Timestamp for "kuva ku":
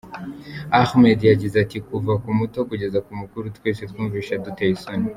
1.87-2.29